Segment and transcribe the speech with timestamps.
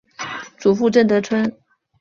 [0.57, 1.55] 祖父郑得春。